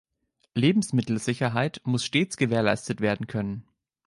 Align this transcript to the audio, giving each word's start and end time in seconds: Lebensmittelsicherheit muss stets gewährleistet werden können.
Lebensmittelsicherheit 0.55 1.79
muss 1.83 2.03
stets 2.05 2.35
gewährleistet 2.35 3.01
werden 3.01 3.27
können. 3.27 3.67